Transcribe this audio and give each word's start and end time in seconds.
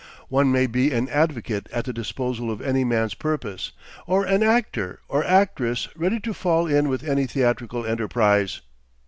One 0.29 0.51
may 0.51 0.65
be 0.65 0.89
an 0.91 1.09
advocate 1.09 1.69
at 1.71 1.85
the 1.85 1.93
disposal 1.93 2.49
of 2.49 2.59
any 2.59 2.83
man's 2.83 3.13
purpose, 3.13 3.71
or 4.07 4.25
an 4.25 4.41
actor 4.41 4.99
or 5.07 5.23
actress 5.23 5.89
ready 5.95 6.19
to 6.21 6.33
fall 6.33 6.65
in 6.65 6.89
with 6.89 7.03
any 7.03 7.27
theatrical 7.27 7.85
enterprise. 7.85 8.61